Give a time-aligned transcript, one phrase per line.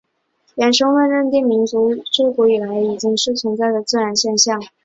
[0.55, 4.59] 原生论认定民族是至古以来已经存在的自然现象。